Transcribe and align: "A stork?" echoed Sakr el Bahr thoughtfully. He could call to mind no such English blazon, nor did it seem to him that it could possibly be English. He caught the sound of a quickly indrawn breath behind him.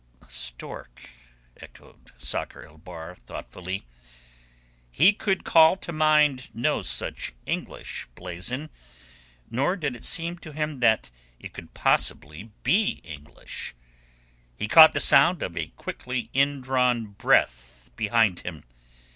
"A 0.23 0.29
stork?" 0.31 1.07
echoed 1.57 2.11
Sakr 2.17 2.65
el 2.65 2.79
Bahr 2.79 3.13
thoughtfully. 3.13 3.85
He 4.89 5.13
could 5.13 5.43
call 5.43 5.75
to 5.75 5.91
mind 5.91 6.49
no 6.55 6.81
such 6.81 7.33
English 7.45 8.07
blazon, 8.15 8.71
nor 9.51 9.75
did 9.75 9.95
it 9.95 10.03
seem 10.03 10.39
to 10.39 10.53
him 10.53 10.79
that 10.79 11.11
it 11.39 11.53
could 11.53 11.75
possibly 11.75 12.49
be 12.63 12.93
English. 13.03 13.75
He 14.57 14.67
caught 14.67 14.93
the 14.93 14.99
sound 14.99 15.43
of 15.43 15.55
a 15.55 15.67
quickly 15.67 16.31
indrawn 16.33 17.05
breath 17.05 17.91
behind 17.95 18.39
him. 18.39 18.63